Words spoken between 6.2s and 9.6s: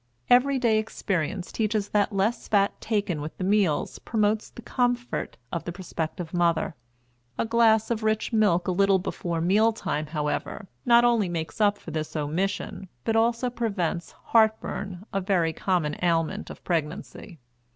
mother. A glass of rich milk a little before